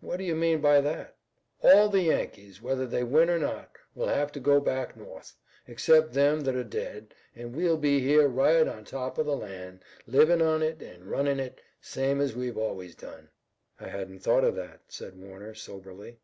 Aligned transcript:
"What 0.00 0.18
do 0.18 0.24
you 0.24 0.34
mean 0.36 0.60
by 0.60 0.82
that?" 0.82 1.16
"All 1.62 1.88
the 1.88 2.02
Yankees, 2.02 2.60
whether 2.60 2.86
they 2.86 3.02
win 3.04 3.30
or 3.30 3.38
not, 3.38 3.70
will 3.94 4.08
have 4.08 4.30
to 4.32 4.38
go 4.38 4.60
back 4.60 4.98
north, 4.98 5.34
except 5.66 6.12
them 6.12 6.42
that 6.42 6.54
are 6.54 6.62
dead, 6.62 7.14
an' 7.34 7.52
we'll 7.52 7.78
be 7.78 7.98
here 8.00 8.28
right 8.28 8.68
on 8.68 8.84
top 8.84 9.16
of 9.16 9.24
the 9.24 9.34
lan', 9.34 9.80
livin' 10.06 10.42
on 10.42 10.62
it, 10.62 10.82
an' 10.82 11.04
runnin' 11.06 11.40
it, 11.40 11.62
same 11.80 12.20
as 12.20 12.36
we've 12.36 12.58
always 12.58 12.94
done." 12.94 13.30
"I 13.80 13.88
hadn't 13.88 14.18
thought 14.20 14.44
of 14.44 14.56
that," 14.56 14.80
said 14.88 15.16
Warner 15.18 15.54
soberly. 15.54 16.18